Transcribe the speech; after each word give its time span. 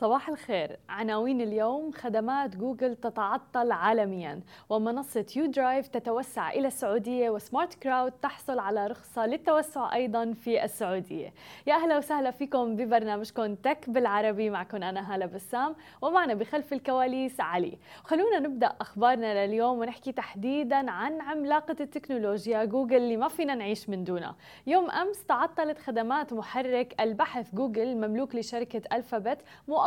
صباح 0.00 0.28
الخير. 0.28 0.78
عناوين 0.88 1.40
اليوم 1.40 1.92
خدمات 1.92 2.56
جوجل 2.56 2.96
تتعطل 2.96 3.72
عالميا 3.72 4.40
ومنصة 4.68 5.26
Udrive 5.36 5.88
تتوسع 5.88 6.50
إلى 6.50 6.66
السعودية 6.66 7.30
و 7.30 7.37
Smart 7.37 7.74
Crowd 7.74 8.12
تحصل 8.12 8.58
على 8.58 8.86
رخصة 8.86 9.26
للتوسع 9.26 9.94
أيضا 9.94 10.32
في 10.32 10.64
السعودية. 10.64 11.32
يا 11.66 11.74
أهلا 11.74 11.98
وسهلا 11.98 12.30
فيكم 12.30 12.76
ببرنامجكم 12.76 13.54
Tech 13.54 13.90
بالعربي. 13.90 14.50
معكم 14.50 14.82
أنا 14.82 15.14
هالة 15.14 15.26
بسام 15.26 15.74
ومعنا 16.02 16.34
بخلف 16.34 16.72
الكواليس 16.72 17.40
علي. 17.40 17.78
خلونا 18.04 18.38
نبدأ 18.38 18.72
أخبارنا 18.80 19.46
لليوم 19.46 19.78
ونحكي 19.78 20.12
تحديدا 20.12 20.90
عن 20.90 21.20
عملاقة 21.20 21.76
التكنولوجيا 21.80 22.64
جوجل 22.64 22.96
اللي 22.96 23.16
ما 23.16 23.28
فينا 23.28 23.54
نعيش 23.54 23.88
من 23.88 24.04
دونها 24.04 24.36
يوم 24.66 24.90
أمس 24.90 25.24
تعطلت 25.24 25.78
خدمات 25.78 26.32
محرك 26.32 26.94
البحث 27.00 27.54
جوجل 27.54 27.96
مملوك 27.96 28.34
لشركة 28.34 28.96
ألفابت 28.96 29.38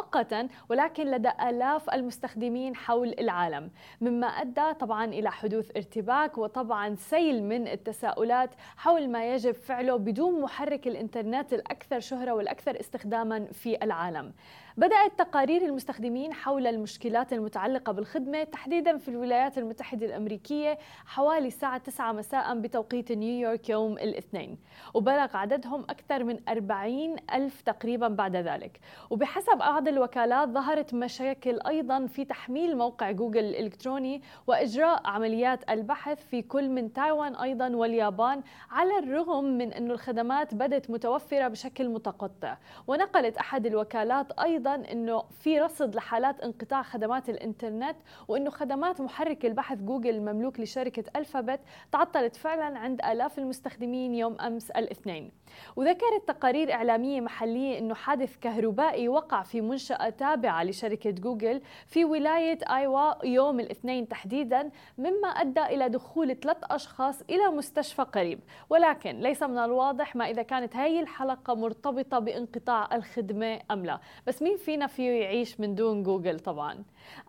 مؤقتا 0.02 0.48
ولكن 0.70 1.12
لدى 1.12 1.30
آلاف 1.50 1.90
المستخدمين 1.90 2.76
حول 2.76 3.16
العالم. 3.20 3.72
مما 4.02 4.28
أدى 4.28 4.74
طبعا 4.80 5.06
إلى 5.06 5.32
حدوث 5.32 5.72
ارتباك 5.76 6.38
وطبعا 6.38 6.96
سيل 6.96 7.44
من 7.44 7.68
التساؤلات 7.68 8.50
حول 8.78 9.10
ما 9.10 9.34
يجب 9.34 9.52
فعله 9.52 9.98
بدون 9.98 10.42
محرك 10.42 10.88
الإنترنت 10.88 11.54
الأكثر 11.54 12.00
شهرة 12.00 12.32
والأكثر 12.32 12.80
استخداما 12.80 13.46
في 13.46 13.84
العالم. 13.84 14.34
بدأت 14.78 15.20
تقارير 15.20 15.62
المستخدمين 15.62 16.34
حول 16.34 16.68
المشكلات 16.68 17.34
المتعلقة 17.34 17.92
بالخدمة 17.92 18.44
تحديدا 18.44 18.98
في 18.98 19.08
الولايات 19.08 19.58
المتحدة 19.58 20.06
الأمريكية 20.06 20.78
حوالي 21.06 21.48
الساعة 21.48 21.78
9 21.78 22.12
مساء 22.12 22.60
بتوقيت 22.60 23.12
نيويورك 23.12 23.70
يوم 23.70 23.94
الاثنين 23.94 24.58
وبلغ 24.94 25.38
عددهم 25.38 25.82
أكثر 25.82 26.24
من 26.24 26.40
40 26.50 27.16
ألف 27.34 27.62
تقريبا 27.62 28.08
بعد 28.08 28.36
ذلك. 28.36 28.80
وبحسب 29.10 29.58
بعض 29.58 29.88
الوكالات 29.88 30.50
ظهرت 30.50 30.94
مشاكل 30.94 31.60
أيضا 31.68 32.06
في 32.06 32.26
تحميل 32.26 32.78
موقع 32.78 33.12
جوجل 33.12 33.44
الإلكتروني 33.44 34.22
وإجراء 34.48 35.08
عمليات 35.08 35.70
البحث 35.70 36.26
في 36.28 36.42
كل 36.42 36.70
من 36.70 36.94
تايوان 36.94 37.36
أيضا 37.36 37.70
واليابان 37.70 38.42
على 38.72 39.00
الرغم 39.00 39.44
من 39.44 39.74
أن 39.74 39.92
الخدمات 39.92 40.56
بدت 40.56 40.90
متوفرة 40.90 41.48
بشكل 41.48 41.90
متقطع. 41.90 42.58
ونقلت 42.88 43.38
أحد 43.38 43.66
الوكالات 43.66 44.32
أيضا 44.32 44.61
أيضا 44.62 44.92
إنه 44.92 45.24
في 45.40 45.60
رصد 45.60 45.96
لحالات 45.96 46.42
انقطاع 46.42 46.84
خدمات 46.84 47.30
الإنترنت 47.30 47.96
وإنه 48.28 48.50
خدمات 48.50 49.02
محرك 49.02 49.46
البحث 49.46 49.78
جوجل 49.78 50.10
المملوك 50.10 50.60
لشركة 50.60 51.04
ألفابت 51.16 51.60
تعطلت 51.92 52.36
فعلا 52.36 52.80
عند 52.80 53.02
آلاف 53.02 53.40
المستخدمين 53.40 54.16
يوم 54.16 54.42
أمس 54.42 54.72
الاثنين. 54.72 55.32
وذكرت 55.76 56.28
تقارير 56.28 56.74
إعلامية 56.74 57.22
محلية 57.22 57.80
إنه 57.80 57.94
حادث 57.94 58.38
كهربائي 58.38 59.08
وقع 59.08 59.44
في 59.44 59.62
منشأة 59.62 60.10
تابعة 60.10 60.64
لشركة 60.64 61.12
جوجل 61.12 61.62
في 61.88 62.06
ولاية 62.06 62.60
آيوا 62.70 63.26
يوم 63.26 63.60
الاثنين 63.60 64.08
تحديدا 64.08 64.70
مما 64.98 65.28
أدى 65.28 65.62
إلى 65.66 65.90
دخول 65.90 66.36
ثلاث 66.36 66.58
أشخاص 66.64 67.22
إلى 67.22 67.48
مستشفى 67.48 68.02
قريب. 68.02 68.40
ولكن 68.70 69.20
ليس 69.20 69.44
من 69.44 69.58
الواضح 69.58 70.16
ما 70.16 70.30
إذا 70.30 70.42
كانت 70.42 70.76
هذه 70.76 71.00
الحلقة 71.00 71.56
مرتبطة 71.56 72.20
بانقطاع 72.20 72.96
الخدمة 72.96 73.60
أم 73.72 73.86
لا. 73.86 74.00
بس 74.28 74.42
مين 74.42 74.51
فينا 74.58 74.88
فيه 74.88 75.12
يعيش 75.12 75.60
من 75.60 75.76
دون 75.76 76.04
جوجل 76.04 76.40
طبعا؟ 76.40 76.84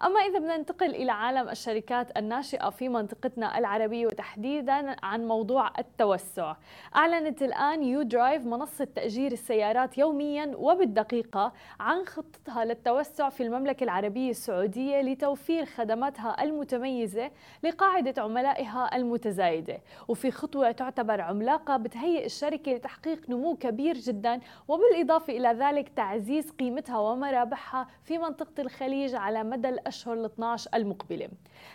أما 0.05 0.21
إذا 0.21 0.39
بدنا 0.39 0.57
ننتقل 0.57 0.91
إلى 0.95 1.13
عالم 1.13 1.49
الشركات 1.49 2.19
الناشئة 2.19 2.71
في 2.71 2.89
منطقتنا 2.89 3.59
العربية 3.59 4.07
وتحديدا 4.07 4.97
عن 5.03 5.27
موضوع 5.29 5.71
التوسع. 5.79 6.57
أعلنت 6.97 7.43
الآن 7.43 7.83
Udrive 7.83 8.47
منصة 8.47 8.85
تأجير 8.85 9.33
السيارات 9.33 9.99
يوميا 9.99 10.53
وبالدقيقة 10.57 11.53
عن 11.81 12.05
خطتها 12.05 12.65
للتوسع 12.65 13.29
في 13.29 13.43
المملكة 13.43 13.85
العربية 13.85 14.31
السعودية 14.31 15.01
لتوفير 15.01 15.65
خدماتها 15.65 16.43
المتميزة 16.43 17.31
لقاعدة 17.63 18.23
عملائها 18.23 18.97
المتزايدة. 18.97 19.79
وفي 20.09 20.31
خطوة 20.31 20.71
تعتبر 20.71 21.21
عملاقة 21.21 21.77
بتهيئ 21.77 22.27
الشركة 22.27 22.73
لتحقيق 22.73 23.31
نمو 23.31 23.57
كبير 23.57 23.95
جدا 23.95 24.41
وبالإضافة 24.69 25.33
إلى 25.33 25.49
ذلك 25.49 25.89
تعزيز 25.89 26.51
قيمتها 26.51 26.99
ومرابحها 27.13 27.87
في 28.05 28.19
منطقة 28.19 28.61
الخليج 28.63 29.15
على 29.15 29.45
مدى 29.45 29.69
الأشهر 29.69 30.15
ال 30.15 30.25
12 30.25 30.71
المقبلة. 30.75 31.29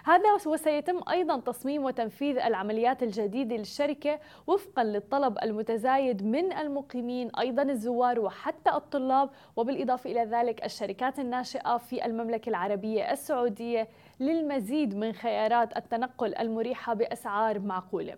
هذا 0.03 0.33
وسيتم 0.45 1.01
أيضا 1.09 1.39
تصميم 1.39 1.83
وتنفيذ 1.83 2.37
العمليات 2.37 3.03
الجديدة 3.03 3.55
للشركة 3.55 4.19
وفقا 4.47 4.83
للطلب 4.83 5.37
المتزايد 5.43 6.25
من 6.25 6.53
المقيمين 6.53 7.35
أيضا 7.35 7.63
الزوار 7.63 8.19
وحتى 8.19 8.69
الطلاب. 8.69 9.29
وبالإضافة 9.55 10.11
إلى 10.11 10.23
ذلك 10.23 10.65
الشركات 10.65 11.19
الناشئة 11.19 11.77
في 11.77 12.05
المملكة 12.05 12.49
العربية 12.49 13.11
السعودية 13.11 13.87
للمزيد 14.19 14.95
من 14.95 15.13
خيارات 15.13 15.77
التنقل 15.77 16.35
المريحة 16.35 16.93
بأسعار 16.93 17.59
معقولة. 17.59 18.17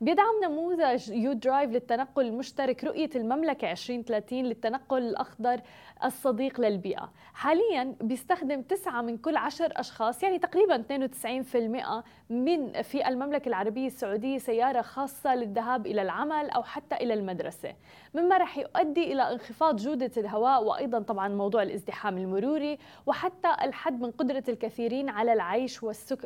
بيدعم 0.00 0.34
نموذج 0.44 1.10
Udrive 1.10 1.70
للتنقل 1.70 2.26
المشترك 2.26 2.84
رؤية 2.84 3.10
المملكة 3.16 3.70
2030 3.72 4.42
للتنقل 4.44 5.02
الأخضر 5.02 5.60
الصديق 6.04 6.60
للبيئة. 6.60 7.12
حاليا 7.34 7.94
بيستخدم 8.00 8.62
تسعة 8.62 9.02
من 9.02 9.16
كل 9.16 9.36
عشر 9.36 9.72
أشخاص 9.76 10.22
يعني 10.22 10.38
تقريبا 10.38 10.76
92% 10.76 12.04
من 12.30 12.82
في 12.82 13.08
المملكة 13.08 13.48
العربية 13.48 13.86
السعودية 13.86 14.38
سيارة 14.38 14.82
خاصة 14.82 15.34
للذهاب 15.34 15.86
إلى 15.86 16.02
العمل 16.02 16.50
أو 16.50 16.62
حتى 16.62 16.94
إلى 16.94 17.14
المدرسة. 17.14 17.74
مما 18.14 18.38
رح 18.38 18.58
يؤدي 18.58 19.12
إلى 19.12 19.22
انخفاض 19.22 19.76
جودة 19.76 20.10
الهواء 20.16 20.64
وأيضا 20.64 20.98
طبعا 20.98 21.28
موضوع 21.28 21.62
الازدحام 21.62 22.18
المروري 22.18 22.78
وحتى 23.06 23.48
الحد 23.62 24.00
من 24.00 24.10
قدرة 24.10 24.44
الكثيرين 24.48 25.08
على 25.08 25.32
العيش 25.32 25.82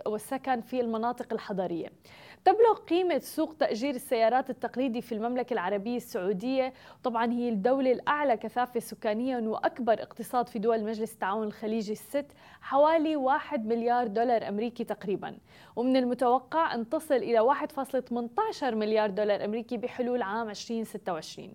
والسكن 0.06 0.60
في 0.60 0.80
المناطق 0.80 1.32
الحضرية. 1.32 1.88
تبلغ 2.44 2.74
قيمة 2.88 3.18
سوق 3.18 3.54
تأجير 3.58 3.94
السيارات 3.94 4.50
التقليدي 4.50 5.00
في 5.00 5.12
المملكة 5.12 5.54
العربية 5.54 5.96
السعودية. 5.96 6.72
طبعا 7.02 7.32
هي 7.32 7.48
الدولة 7.48 7.92
الأعلى 7.92 8.36
كثافة 8.36 8.80
سكانيا 8.80 9.38
وأكبر 9.38 9.92
اقتصاد 9.92 10.48
في 10.48 10.58
دول 10.58 10.84
مجلس 10.84 11.12
التعاون 11.12 11.46
الخليجي 11.46 11.92
الست 11.92 12.26
حوالي 12.60 13.16
1 13.16 13.66
مليار 13.66 14.06
دولار 14.06 14.48
أمريكي 14.48 14.84
تقريبا. 14.84 15.38
ومن 15.76 15.96
المتوقع 15.96 16.74
أن 16.74 16.88
تصل 16.88 17.14
إلى 17.14 17.40
1.18 17.40 18.62
مليار 18.74 19.10
دولار 19.10 19.44
أمريكي 19.44 19.76
بحلول 19.76 20.22
عام 20.22 20.50
2026 20.50 21.52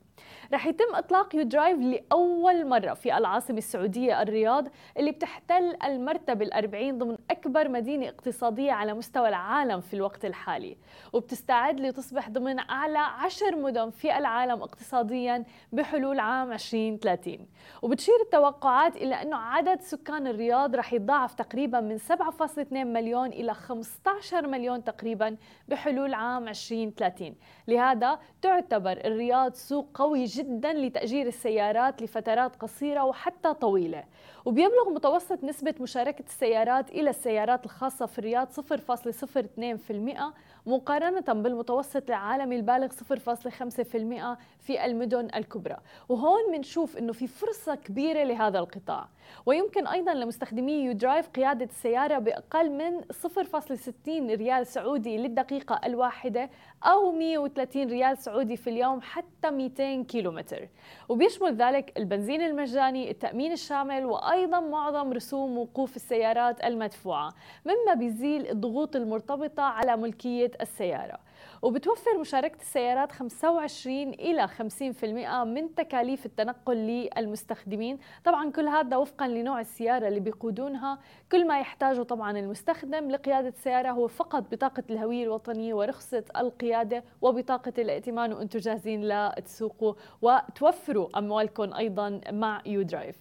رح 0.53 0.67
يتم 0.67 0.95
إطلاق 0.95 1.35
Udrive 1.35 1.79
لأول 1.79 2.67
مرة 2.67 2.93
في 2.93 3.17
العاصمة 3.17 3.57
السعودية 3.57 4.21
الرياض 4.21 4.67
اللي 4.97 5.11
بتحتل 5.11 5.77
المرتبة 5.83 6.45
الأربعين 6.45 6.97
ضمن 6.97 7.17
أكبر 7.31 7.69
مدينة 7.69 8.07
اقتصادية 8.09 8.71
على 8.71 8.93
مستوى 8.93 9.29
العالم 9.29 9.81
في 9.81 9.93
الوقت 9.93 10.25
الحالي. 10.25 10.74
وبتستعد 11.13 11.79
لتصبح 11.79 12.29
ضمن 12.29 12.59
أعلى 12.59 12.97
عشر 12.97 13.55
مدن 13.55 13.89
في 13.89 14.17
العالم 14.17 14.61
اقتصاديا 14.61 15.43
بحلول 15.71 16.19
عام 16.19 16.51
2030 16.51 17.37
وبتشير 17.81 18.15
التوقعات 18.25 18.95
إلى 18.95 19.15
أنه 19.21 19.37
عدد 19.37 19.81
سكان 19.81 20.27
الرياض 20.27 20.75
رح 20.75 20.93
يتضاعف 20.93 21.33
تقريبا 21.33 21.79
من 21.79 21.97
7.2 21.97 22.73
مليون 22.73 23.27
إلى 23.27 23.53
15 23.53 24.47
مليون 24.47 24.83
تقريبا 24.83 25.37
بحلول 25.67 26.13
عام 26.13 26.47
2030 26.47 27.35
لهذا 27.67 28.19
تعتبر 28.41 28.91
الرياض 28.91 29.53
سوق 29.53 29.89
قوي 29.93 30.25
جدا 30.25 30.73
لتأجير 30.73 31.27
السيارات 31.27 32.01
لفترات 32.01 32.55
قصيرة 32.55 33.03
وحتى 33.03 33.53
طويلة. 33.53 34.03
وبيبلغ 34.45 34.89
متوسط 34.89 35.43
نسبة 35.43 35.75
مشاركة 35.79 36.23
السيارات 36.27 36.89
إلى 36.89 37.09
السيارات 37.09 37.65
الخاصة 37.65 38.05
في 38.05 38.19
الرياض 38.19 38.47
0.02% 38.51 40.33
مقارنة 40.65 41.41
بالمتوسط 41.41 42.09
العالمي 42.09 42.55
البالغ 42.55 42.87
0.5% 42.87 44.37
في 44.59 44.85
المدن 44.85 45.27
الكبرى. 45.35 45.77
وهون 46.09 46.51
بنشوف 46.51 46.97
أنه 46.97 47.13
في 47.13 47.27
فرصة 47.27 47.75
كبيرة 47.75 48.23
لهذا 48.23 48.59
القطاع. 48.59 49.07
ويمكن 49.45 49.87
أيضا 49.87 50.13
لمستخدمي 50.13 50.73
Udrive 50.73 51.29
قيادة 51.29 51.65
السيارة 51.65 52.17
بأقل 52.17 52.69
من 52.69 53.01
0.60 53.01 54.07
ريال 54.07 54.67
سعودي 54.67 55.17
للدقيقة 55.17 55.81
الواحدة 55.85 56.49
أو 56.85 57.11
130 57.11 57.87
ريال 57.89 58.17
سعودي 58.17 58.57
في 58.57 58.69
اليوم 58.69 59.01
حتى 59.01 59.51
200 59.51 60.03
كيلومتر. 60.03 60.67
وبيشمل 61.09 61.55
ذلك 61.55 61.97
البنزين 61.97 62.41
المجاني 62.41 63.11
التأمين 63.11 63.51
الشامل 63.51 64.05
وأيضا 64.05 64.59
معظم 64.59 65.13
رسوم 65.13 65.57
وقوف 65.57 65.95
السيارات 65.95 66.63
المدفوعة 66.63 67.33
مما 67.65 67.93
بيزيل 67.93 68.49
الضغوط 68.49 68.95
المرتبطة 68.95 69.63
على 69.63 69.97
ملكية 69.97 70.51
السيارة. 70.61 71.19
وبتوفر 71.61 72.17
مشاركة 72.17 72.61
السيارات 72.61 73.11
25 73.11 74.09
إلى 74.09 74.47
50% 74.47 75.43
من 75.43 75.75
تكاليف 75.75 76.25
التنقل 76.25 76.75
للمستخدمين. 76.77 77.97
طبعا 78.23 78.51
كل 78.51 78.67
هذا 78.67 78.97
وفقا 78.97 79.27
لنوع 79.27 79.59
السيارة 79.59 80.07
اللي 80.07 80.19
بيقودونها. 80.19 80.99
كل 81.31 81.47
ما 81.47 81.59
يحتاجه 81.59 82.03
طبعا 82.03 82.39
المستخدم 82.39 83.11
لقيادة 83.11 83.47
السيارة 83.47 83.91
هو 83.91 84.07
فقط 84.07 84.51
بطاقة 84.51 84.83
الهوية 84.89 85.23
الوطنية 85.23 85.73
ورخصة 85.73 86.23
القيادة 86.37 87.03
وبطاقة 87.21 87.73
الائتمان 87.77 88.33
وأنتم 88.33 88.59
جاهزين 88.59 89.07
لتسوقوا 89.07 89.93
وتوفروا 90.21 91.19
أموالكم 91.19 91.73
أيضا 91.73 92.21
مع 92.31 92.61
Udrive 92.65 93.15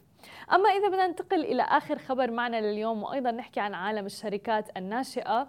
أما 0.52 0.68
إذا 0.68 0.88
بدنا 0.88 1.06
ننتقل 1.06 1.40
إلى 1.44 1.62
آخر 1.62 1.98
خبر 1.98 2.30
معنا 2.30 2.60
لليوم 2.60 3.02
وأيضا 3.02 3.30
نحكي 3.30 3.60
عن 3.60 3.74
عالم 3.74 4.06
الشركات 4.06 4.76
الناشئة. 4.76 5.48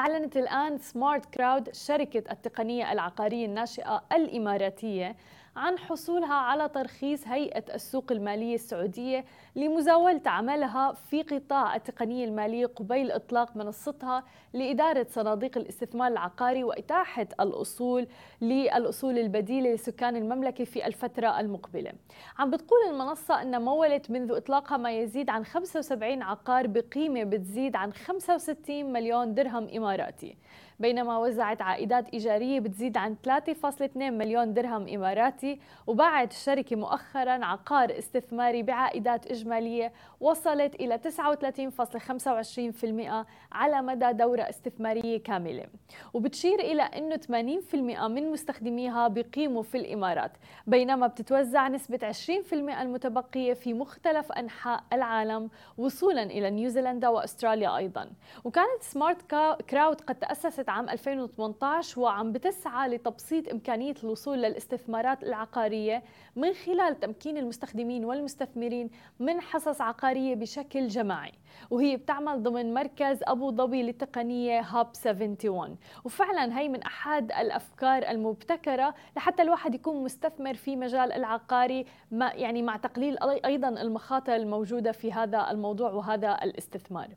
أعلنت 0.00 0.36
الآن 0.36 0.78
SmartCrowd 0.78 1.74
شركة 1.74 2.32
التقنية 2.32 2.92
العقارية 2.92 3.46
الناشئة 3.46 4.02
الإماراتية 4.12 5.16
عن 5.56 5.78
حصولها 5.78 6.34
على 6.34 6.68
ترخيص 6.68 7.28
هيئة 7.28 7.74
السوق 7.74 8.12
المالية 8.12 8.54
السعودية 8.54 9.24
لمزاولة 9.56 10.20
عملها 10.26 10.92
في 10.92 11.22
قطاع 11.22 11.76
التقنية 11.76 12.24
المالية 12.24 12.66
قبيل 12.66 13.10
إطلاق 13.10 13.56
منصتها 13.56 14.24
لإدارة 14.52 15.06
صناديق 15.10 15.58
الاستثمار 15.58 16.12
العقاري 16.12 16.64
وإتاحة 16.64 17.26
الأصول 17.40 18.06
للأصول 18.40 19.18
البديلة 19.18 19.74
لسكان 19.74 20.16
المملكة 20.16 20.64
في 20.64 20.86
الفترة 20.86 21.40
المقبلة. 21.40 21.92
عم 22.38 22.50
بتقول 22.50 22.78
المنصة 22.90 23.42
أن 23.42 23.62
مولت 23.62 24.10
منذ 24.10 24.32
إطلاقها 24.32 24.76
ما 24.76 24.92
يزيد 24.92 25.30
عن 25.30 25.44
75 25.44 26.22
عقار 26.22 26.66
بقيمة 26.66 27.24
بتزيد 27.24 27.76
عن 27.76 27.92
65 27.92 28.92
مليون 28.92 29.34
درهم 29.34 29.68
إماراتي. 29.76 30.36
بينما 30.80 31.18
وزعت 31.18 31.62
عائدات 31.62 32.08
إيجارية 32.08 32.60
بتزيد 32.60 32.96
عن 32.96 33.16
3.2 33.28 33.96
مليون 33.96 34.54
درهم 34.54 34.88
إماراتي 34.88 35.60
وباعت 35.86 36.30
الشركة 36.30 36.76
مؤخرا 36.76 37.44
عقار 37.44 37.98
استثماري 37.98 38.62
بعائدات 38.62 39.26
إجمالية 39.26 39.92
وصلت 40.20 40.74
إلى 40.74 40.98
39.25% 40.98 43.26
على 43.52 43.82
مدى 43.82 44.12
دورة 44.12 44.42
استثمارية 44.42 45.22
كاملة. 45.22 45.66
وبتشير 46.14 46.60
إلى 46.60 46.82
أنه 46.82 47.16
80% 47.16 48.08
من 48.08 48.30
مستخدميها 48.32 49.08
بيقيموا 49.08 49.62
في 49.62 49.78
الإمارات 49.78 50.32
بينما 50.66 51.06
بتتوزع 51.06 51.68
نسبة 51.68 52.12
20% 52.12 52.52
المتبقية 52.52 53.54
في 53.54 53.74
مختلف 53.74 54.32
أنحاء 54.32 54.84
العالم 54.92 55.50
وصولا 55.78 56.22
إلى 56.22 56.50
نيوزيلندا 56.50 57.08
وأستراليا 57.08 57.76
أيضا. 57.76 58.10
وكانت 58.44 58.82
سمارت 58.82 59.22
كراود 59.70 60.00
قد 60.00 60.14
تأسست 60.14 60.69
عام 60.70 60.88
2018 60.88 62.00
وعم 62.00 62.32
بتسعى 62.32 62.88
لتبسيط 62.88 63.48
إمكانية 63.48 63.94
الوصول 64.04 64.38
للاستثمارات 64.38 65.22
العقارية 65.22 66.02
من 66.36 66.52
خلال 66.52 67.00
تمكين 67.00 67.36
المستخدمين 67.38 68.04
والمستثمرين 68.04 68.90
من 69.18 69.40
حصص 69.40 69.80
عقارية 69.80 70.34
بشكل 70.34 70.88
جماعي 70.88 71.32
وهي 71.70 71.96
بتعمل 71.96 72.42
ضمن 72.42 72.74
مركز 72.74 73.18
أبو 73.22 73.50
ظبي 73.50 73.82
للتقنية 73.82 74.60
هاب 74.60 74.86
71 75.06 75.76
وفعلا 76.04 76.58
هي 76.58 76.68
من 76.68 76.82
أحد 76.82 77.32
الأفكار 77.32 78.02
المبتكرة 78.10 78.94
لحتى 79.16 79.42
الواحد 79.42 79.74
يكون 79.74 80.04
مستثمر 80.04 80.54
في 80.54 80.76
مجال 80.76 81.12
العقاري 81.12 81.86
ما 82.10 82.32
يعني 82.34 82.62
مع 82.62 82.76
تقليل 82.76 83.18
أيضا 83.22 83.68
المخاطر 83.68 84.34
الموجودة 84.36 84.92
في 84.92 85.12
هذا 85.12 85.50
الموضوع 85.50 85.90
وهذا 85.90 86.38
الاستثمار. 86.42 87.08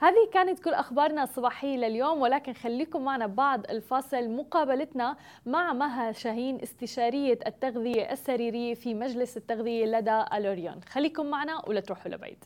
هذه 0.00 0.28
كانت 0.32 0.60
كل 0.60 0.74
أخبارنا 0.74 1.22
الصباحية 1.22 1.76
لليوم 1.76 2.20
ولكن 2.20 2.52
خليكم 2.52 3.04
معنا 3.04 3.26
بعد 3.26 3.70
الفاصل 3.70 4.30
مقابلتنا 4.30 5.16
مع 5.46 5.72
مها 5.72 6.12
شاهين 6.12 6.60
استشارية 6.62 7.38
التغذية 7.46 8.12
السريرية 8.12 8.67
في 8.67 8.93
مجلس 8.93 9.37
التغذية 9.37 9.85
لدى 9.85 10.25
ألوريون 10.33 10.81
خليكم 10.89 11.25
معنا 11.25 11.65
ولا 11.67 11.79
تروحوا 11.79 12.11
لبعيد 12.11 12.45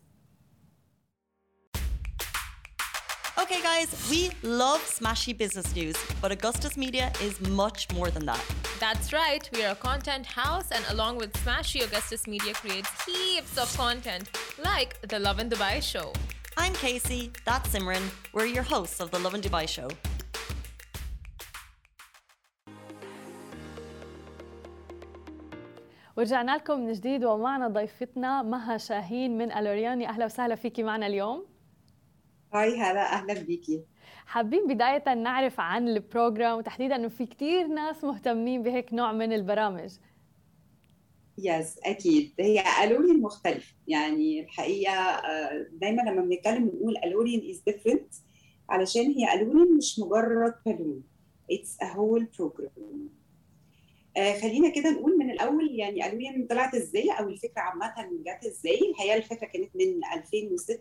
Okay, 3.39 3.61
guys, 3.61 3.89
we 4.09 4.31
love 4.41 4.81
smashy 4.81 5.31
business 5.37 5.73
news, 5.75 5.95
but 6.21 6.31
Augustus 6.31 6.75
Media 6.75 7.13
is 7.21 7.39
much 7.63 7.87
more 7.93 8.09
than 8.09 8.25
that. 8.25 8.43
That's 8.79 9.13
right, 9.13 9.47
we 9.53 9.63
are 9.63 9.73
a 9.73 9.81
content 9.89 10.25
house, 10.25 10.67
and 10.71 10.83
along 10.89 11.17
with 11.17 11.31
Smashy, 11.43 11.79
Augustus 11.87 12.27
Media 12.27 12.53
creates 12.53 12.89
heaps 13.05 13.55
of 13.57 13.67
content, 13.77 14.25
like 14.69 14.99
the 15.11 15.19
Love 15.19 15.39
in 15.39 15.49
Dubai 15.49 15.81
show. 15.81 16.07
I'm 16.57 16.73
Casey, 16.73 17.31
that's 17.45 17.69
Simran. 17.69 18.05
We're 18.33 18.47
your 18.57 18.63
hosts 18.63 18.99
of 18.99 19.11
the 19.11 19.19
Love 19.19 19.35
in 19.35 19.41
Dubai 19.41 19.65
show. 19.69 19.89
ورجعنا 26.22 26.56
لكم 26.56 26.80
من 26.80 26.92
جديد 26.92 27.24
ومعنا 27.24 27.68
ضيفتنا 27.68 28.42
مها 28.42 28.76
شاهين 28.76 29.38
من 29.38 29.52
Allurion. 29.52 30.08
أهلا 30.08 30.24
وسهلا 30.24 30.54
فيكي 30.54 30.82
معنا 30.82 31.06
اليوم. 31.06 31.46
hi 32.54 32.76
هلا 32.76 33.12
أهلا 33.12 33.42
بيكي. 33.42 33.84
حابين 34.26 34.66
بداية 34.68 35.14
نعرف 35.14 35.60
عن 35.60 35.88
ال 35.88 35.97
program 35.97 36.58
وتحديدا 36.58 36.96
إنه 36.96 37.08
في 37.08 37.26
كثير 37.26 37.66
ناس 37.66 38.04
مهتمين 38.04 38.62
بهيك 38.62 38.94
نوع 38.94 39.12
من 39.12 39.32
البرامج. 39.32 39.90
yes 41.38 41.78
أكيد. 41.84 42.32
هي 42.40 42.62
Allurion 42.84 43.22
مختلف. 43.22 43.74
يعني 43.88 44.40
الحقيقة 44.40 45.22
دايما 45.72 46.02
لما 46.02 46.22
بنتكلم 46.22 46.68
بنقول 46.68 46.96
Allurion 47.04 47.50
is 47.50 47.62
different 47.66 48.14
علشان 48.68 49.12
هي 49.12 49.34
Allurion 49.34 49.76
مش 49.76 49.98
مجرد 49.98 50.54
بالون 50.66 51.02
it's 51.50 51.82
a 51.82 51.84
whole 51.84 52.28
program 52.38 53.08
خلينا 54.16 54.68
كده 54.68 54.90
نقول 54.90 55.18
من 55.18 55.30
الأول 55.30 55.70
يعني 55.78 56.06
Allurion 56.06 56.46
طلعت 56.46 56.74
إزاي 56.74 57.10
أو 57.10 57.28
الفكرة 57.28 57.60
عامة 57.60 57.94
جت 58.26 58.46
إزاي. 58.46 58.90
الحقيقة 58.90 59.16
الفكرة 59.16 59.46
كانت 59.46 59.70
من 59.76 60.00
2006 60.14 60.78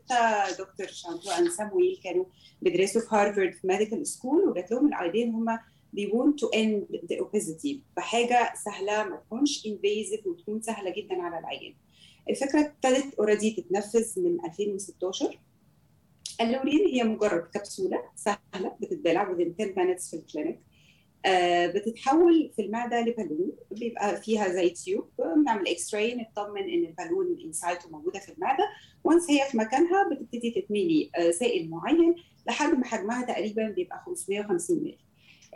دكتور 0.59 0.87
شانتانو 0.87 1.31
and 1.31 1.49
سامويل 1.49 1.99
كانوا 2.03 2.25
بيدرسوا 2.61 3.01
في 3.01 3.07
هارفارد 3.11 3.53
في 3.53 3.67
medical 3.67 4.07
school 4.07 4.49
وجات 4.49 4.71
لهم 4.71 4.87
ال 4.87 4.94
idea 4.94 5.23
إن 5.23 5.29
هم 5.33 5.57
they 5.97 6.09
want 6.11 6.35
to 6.43 6.47
end 6.55 6.97
the 7.11 7.17
obesity 7.25 7.75
بحاجة 7.97 8.53
سهلة 8.65 9.03
ما 9.09 9.15
تكونش 9.15 9.67
invasive 9.67 10.27
وتكون 10.27 10.61
سهلة 10.61 10.89
جدا 10.97 11.21
على 11.21 11.39
العيان. 11.39 11.73
الفكرة 12.29 12.59
ابتدت 12.59 13.13
already 13.19 13.51
تتنفذ 13.51 14.19
من 14.21 14.45
2016 14.45 15.39
Allurion 16.41 16.87
هي 16.87 17.03
مجرد 17.03 17.47
كبسولة 17.53 18.03
سهلة 18.15 18.75
بتتبلع 18.81 19.25
within 19.35 19.61
10 19.61 19.73
minutes 19.73 20.09
في 20.09 20.13
ال 20.13 20.19
clinic 20.19 20.55
آه 20.55 20.70
بتتحول 21.75 22.51
في 22.55 22.61
المعدة 22.61 23.01
لبالون 23.01 23.51
بيبقى 23.71 24.21
فيها 24.21 24.49
زي 24.49 24.69
tube 24.69 25.09
بنعمل 25.35 25.67
x-ray 25.67 26.15
نطمن 26.15 26.61
إن 26.69 26.85
البالون 26.85 27.37
in 27.45 27.60
situ 27.60 27.89
موجودة 27.89 28.19
في 28.19 28.31
المعدة. 28.31 28.63
و 29.03 29.09
once 29.09 29.31
هي 29.31 29.39
في 29.51 29.57
مكانها 29.57 30.09
بتبتدي 30.11 30.51
تتملي 30.51 31.11
آه 31.15 31.31
سائل 31.31 31.69
معين 31.69 32.15
لحد 32.47 32.73
ما 32.77 32.85
حجمها 32.85 33.25
تقريبا 33.25 33.69
بيبقى 33.69 34.03
550 34.05 34.77
مللي. 34.77 34.97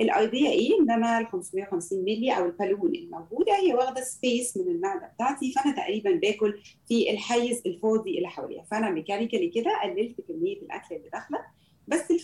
ال 0.02 0.12
idea 0.12 0.50
إيه؟ 0.50 0.80
إن 0.80 0.92
أنا 0.92 1.20
ال 1.20 1.28
550 1.28 2.00
مللي 2.00 2.38
أو 2.38 2.46
البالون 2.46 2.96
الموجودة 2.96 3.56
هي 3.60 3.74
واخدة 3.74 4.02
space 4.02 4.58
من 4.58 4.68
المعدة 4.68 5.08
بتاعتي 5.16 5.52
فأنا 5.52 5.76
تقريبا 5.76 6.12
باكل 6.12 6.60
في 6.88 7.12
الحيز 7.12 7.62
الفاضي 7.66 8.18
اللي 8.18 8.28
حواليها. 8.30 8.64
فأنا 8.72 8.90
mechanically 8.92 9.50
كده 9.50 9.80
قللت 9.84 10.22
كمية 10.22 10.58
الأكل 10.58 10.96
اللي 10.96 11.10
داخلة. 11.10 11.40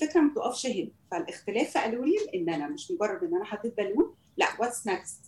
الفكرة 0.02 0.22
ما 0.22 0.34
تقفش 0.36 0.66
هنا. 0.68 0.88
فالاختلاف 1.12 1.78
في 1.78 1.86
Allurion 1.86 2.20
إن 2.36 2.50
أنا 2.50 2.68
مش 2.68 2.92
مجرد 2.92 3.24
إن 3.24 3.36
أنا 3.36 3.46
حطيت 3.46 3.78
بالون 3.78 4.16
لأ 4.38 4.48
what's 4.60 4.88
next 4.88 5.20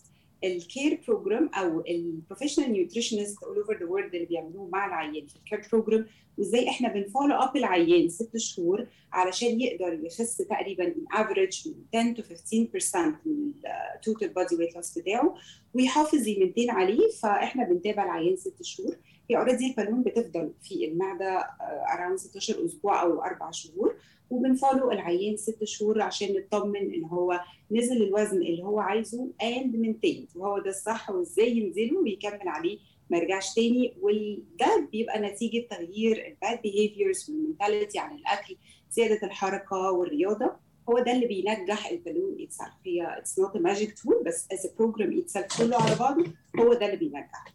ال 0.43 0.55
care 0.55 1.01
program 1.07 1.49
أو 1.53 1.79
ال 1.87 1.94
professional 1.94 2.71
nutritionist 2.71 3.43
all 3.43 3.57
over 3.57 3.77
the 3.79 3.85
world 3.85 4.15
اللي 4.15 4.25
بيعملوه 4.25 4.67
مع 4.67 4.85
العيان 4.87 5.27
في 5.27 5.35
ال 5.35 5.41
care 5.41 5.61
program 5.71 6.05
وإزاي 6.37 6.69
إحنا 6.69 6.93
بن 6.93 7.04
follow 7.04 7.35
up 7.35 7.57
العيان 7.57 8.09
ست 8.09 8.37
شهور 8.37 8.87
علشان 9.13 9.61
يقدر 9.61 9.99
يخس 10.03 10.37
تقريبا 10.37 10.87
in 10.87 11.05
average 11.13 11.67
من 11.67 11.73
10 11.95 12.13
to 12.13 12.25
15% 12.25 12.97
من 13.25 13.51
ال 13.95 14.01
total 14.01 14.29
body 14.29 14.55
weight 14.55 14.75
loss 14.75 14.97
بتاعه 14.97 15.35
ويحافظ 15.73 16.27
ي 16.27 16.32
maintain 16.32 16.69
عليه. 16.69 17.09
فإحنا 17.21 17.63
بنتابع 17.63 18.03
العيان 18.03 18.35
ست 18.35 18.63
شهور. 18.63 18.95
هي 19.29 19.37
already 19.37 19.67
البالون 19.67 20.03
بتفضل 20.03 20.53
في 20.63 20.85
المعدة 20.85 21.47
around 21.93 22.17
16 22.17 22.65
أسبوع 22.65 23.01
أو 23.01 23.21
أربع 23.23 23.51
شهور. 23.51 23.95
وبن 24.33 24.53
follow 24.53 24.91
العيان 24.91 25.37
ست 25.37 25.63
شهور 25.63 26.01
عشان 26.01 26.27
نطمن 26.35 26.93
إن 26.93 27.03
هو 27.03 27.39
نزل 27.71 28.03
الوزن 28.03 28.37
اللي 28.41 28.63
هو 28.63 28.79
عايزه 28.79 29.27
and 29.43 29.75
maintain 29.75 30.27
وهو 30.35 30.59
ده 30.59 30.69
الصح 30.69 31.09
وإزاي 31.09 31.57
ينزله 31.57 31.97
ويكمل 31.99 32.47
عليه 32.47 32.77
ما 33.09 33.17
يرجعش 33.17 33.53
تاني. 33.55 33.93
وده 34.01 34.87
بيبقى 34.91 35.19
نتيجة 35.19 35.67
تغيير 35.69 36.27
ال 36.27 36.36
bad 36.36 36.61
behaviors 36.61 37.29
وال 37.29 37.42
mentality 37.42 37.99
عن 37.99 38.15
الأكل 38.15 38.55
زيادة 38.91 39.27
الحركة 39.27 39.91
والرياضة. 39.91 40.51
هو 40.89 40.99
ده 40.99 41.11
اللي 41.11 41.27
بينجح 41.27 41.87
البالون 41.91 42.37
itself 42.41 42.67
هي 42.85 43.17
it's 43.17 43.39
not 43.39 43.57
magic 43.57 43.99
tool 43.99 44.23
بس 44.25 44.47
as 44.53 44.67
program 44.79 45.17
itself 45.19 45.57
كله 45.61 45.77
على 45.81 45.95
بعضه 45.99 46.23
هو 46.59 46.73
ده 46.73 46.85
اللي 46.85 46.97
بينجح. 46.97 47.45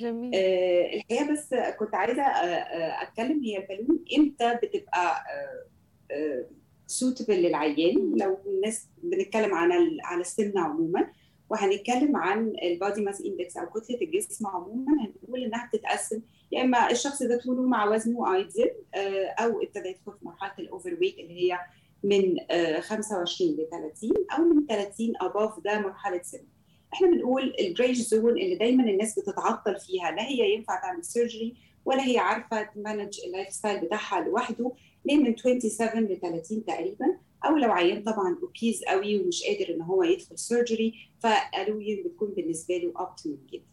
جميل. 0.00 0.30
آه 0.34 0.94
الحقيقة 0.94 1.32
بس 1.32 1.54
كنت 1.78 1.94
عايزة 1.94 2.22
آه 2.22 3.02
أتكلم 3.02 3.42
هي 3.44 3.56
البالون 3.58 4.04
إمتى 4.18 4.54
بتبقى 4.62 5.16
آه 5.16 5.77
suitable 6.86 7.34
للعيان. 7.34 8.14
لو 8.16 8.38
الناس 8.46 8.86
بنتكلم 9.02 9.54
عن 9.54 9.70
على 10.04 10.20
السمنه 10.20 10.60
عموما 10.60 11.08
وهنتكلم 11.50 12.16
عن 12.16 12.52
ال 12.62 12.70
body 12.70 13.02
mass 13.02 13.20
index 13.22 13.56
أو 13.56 13.66
كتلة 13.66 13.98
الجسم 14.02 14.46
عموما 14.46 14.92
هنقول 15.24 15.44
إنها 15.44 15.66
بتتقسم 15.72 16.20
يا 16.52 16.62
إما 16.62 16.90
الشخص 16.90 17.22
ده 17.22 17.38
طوله 17.38 17.62
مع 17.62 17.84
وزنه 17.90 18.34
ideal 18.34 18.70
أو 19.40 19.62
ابتدى 19.62 19.88
يدخل 19.88 20.12
في 20.18 20.24
مرحلة 20.24 20.52
ال 20.58 20.96
overweight 21.00 21.18
اللي 21.18 21.52
هي 21.52 21.58
من 22.04 22.36
25 22.80 23.50
ل 23.50 23.68
30 23.70 24.10
أو 24.38 24.44
من 24.44 24.66
30 24.66 25.12
above 25.20 25.60
ده 25.60 25.80
مرحلة 25.80 26.22
سمنة. 26.22 26.44
إحنا 26.94 27.08
بنقول 27.10 27.54
ال 27.60 27.65
grayish 27.65 27.98
zone 27.98 28.30
اللي 28.38 28.54
دايما 28.56 28.84
الناس 28.84 29.18
بتتعطل 29.18 29.76
فيها 29.80 30.10
لا 30.10 30.22
هي 30.28 30.54
ينفع 30.54 30.80
تعمل 30.80 31.04
surgery 31.04 31.54
ولا 31.84 32.06
هي 32.06 32.18
عارفة 32.18 32.62
ت 32.62 32.69
manage 32.69 33.13
ال 33.13 33.20
lifestyle 33.26 33.80
بتاعها 33.80 34.20
لوحده. 34.24 34.72
ليه 35.04 35.16
من 35.16 35.36
27 35.36 36.04
ل 36.04 36.20
30 36.20 36.64
تقريبا 36.64 37.06
أو 37.44 37.56
لو 37.56 37.72
عيان 37.72 38.02
طبعا 38.02 38.38
obese 38.42 38.84
قوي 38.84 39.18
ومش 39.18 39.42
قادر 39.42 39.74
إن 39.74 39.82
هو 39.82 40.02
يدخل 40.02 40.38
surgery 40.38 40.94
ف 41.22 41.31
Allurion 41.31 42.02
بتكون 42.02 42.28
بالنسبة 42.30 42.76
له 42.76 42.92
optimal 43.00 43.46
جدا. 43.46 43.64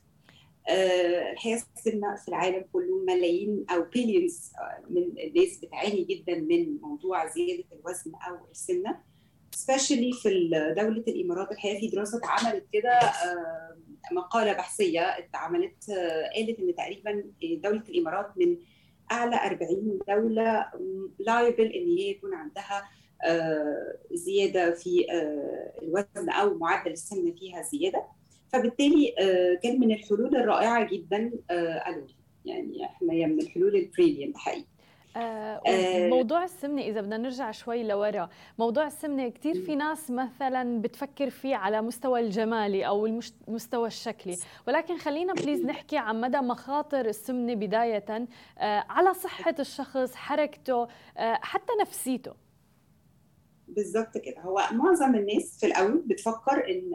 أه 0.69 1.31
الحقيقة 1.31 1.65
السمنة 1.77 2.15
في 2.15 2.27
العالم 2.27 2.65
كله 2.73 2.97
ملايين 3.07 3.65
أو 3.69 3.81
billions 3.95 4.51
من 4.89 5.03
الناس 5.03 5.57
بتعاني 5.63 6.03
جدا 6.03 6.39
من 6.39 6.77
موضوع 6.81 7.27
زيادة 7.33 7.63
الوزن 7.73 8.11
أو 8.29 8.37
السمنة 8.51 8.99
especially 9.51 10.11
في 10.13 10.29
دولة 10.77 11.03
الإمارات 11.07 11.51
الحقيقة 11.51 11.79
في 11.79 11.87
دراسة 11.87 12.17
اتعملت 12.17 12.65
كده 12.73 12.89
أه 12.91 13.77
مقالة 14.11 14.53
بحثية 14.53 15.01
اتعملت 15.01 15.89
قالت 16.35 16.59
إن 16.59 16.75
تقريبا 16.75 17.23
دولة 17.43 17.83
الإمارات 17.89 18.37
من 18.37 18.57
أعلى 19.11 19.35
40 19.35 19.99
دولة 20.07 20.65
liable 21.19 21.65
أن 21.65 21.97
هي 21.97 22.09
يكون 22.09 22.33
عندها 22.33 22.83
زيادة 24.11 24.71
في 24.71 25.05
الوزن 25.81 26.29
أو 26.29 26.57
معدل 26.57 26.91
السمنة 26.91 27.31
فيها 27.31 27.61
زيادة. 27.61 28.05
فبالتالي 28.53 29.13
كان 29.63 29.79
من 29.79 29.91
الحلول 29.91 30.35
الرائعة 30.35 30.89
جدا 30.93 31.31
قالوا 31.85 32.07
يعني 32.45 32.85
إحنا 32.85 33.13
من 33.13 33.41
الحلول 33.41 33.75
ال 33.75 33.81
brilliant 33.81 34.37
حقيقي. 34.37 34.65
آه 35.15 36.09
موضوع 36.09 36.43
السمنة 36.43 36.81
إذا 36.81 37.01
بدنا 37.01 37.17
نرجع 37.17 37.51
شوي 37.51 37.83
لورا 37.83 38.29
موضوع 38.59 38.87
السمنة 38.87 39.29
كثير 39.29 39.61
في 39.61 39.75
ناس 39.75 40.11
مثلا 40.11 40.81
بتفكر 40.81 41.29
فيه 41.29 41.55
على 41.55 41.81
مستوى 41.81 42.19
الجمالي 42.19 42.87
أو 42.87 43.05
المستوى 43.05 43.87
الشكلي. 43.87 44.37
ولكن 44.67 44.97
خلينا 44.97 45.33
please 45.33 45.61
نحكي 45.65 45.97
عن 45.97 46.21
مدى 46.21 46.37
مخاطر 46.37 47.05
السمنة 47.05 47.53
بداية 47.53 48.05
آه 48.09 48.85
على 48.89 49.13
صحة 49.13 49.55
الشخص 49.59 50.15
حركته 50.15 50.87
آه 51.17 51.39
حتى 51.41 51.73
نفسيته. 51.81 52.33
بالظبط 53.67 54.17
كده. 54.17 54.41
هو 54.41 54.61
معظم 54.71 55.15
الناس 55.15 55.59
في 55.59 55.65
الأول 55.65 56.03
بتفكر 56.05 56.69
إن 56.69 56.91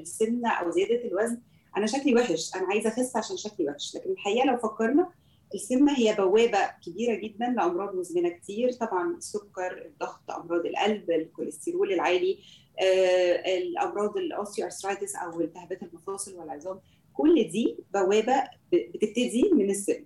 السمنة 0.00 0.50
أو 0.50 0.70
زيادة 0.70 1.08
الوزن 1.08 1.40
أنا 1.76 1.86
شكلي 1.86 2.14
وحش 2.14 2.56
أنا 2.56 2.66
عايزة 2.66 2.88
أخس 2.88 3.16
عشان 3.16 3.36
شكلي 3.36 3.68
وحش. 3.68 3.96
لكن 3.96 4.10
الحقيقة 4.10 4.46
لو 4.46 4.56
فكرنا 4.56 5.08
السمنه 5.54 5.98
هي 5.98 6.14
بوابة 6.14 6.58
كبيرة 6.86 7.14
جدا 7.14 7.46
لأمراض 7.56 7.94
مزمنة 7.96 8.28
كتير. 8.28 8.72
طبعا 8.72 9.16
السكر 9.16 9.86
الضغط 9.86 10.30
أمراض 10.30 10.66
القلب 10.66 11.10
الكوليسترول 11.10 11.92
العالي 11.92 12.38
آه، 12.80 13.56
الأمراض 13.58 14.16
ال 14.16 14.23
osteoarthritis 14.23 15.16
أو 15.16 15.40
التهابات 15.40 15.82
المفاصل 15.82 16.34
والعظام. 16.38 16.80
كل 17.14 17.48
دي 17.48 17.76
بوابة 17.94 18.44
بتبتدي 18.72 19.50
من 19.52 19.70
السن 19.70 20.04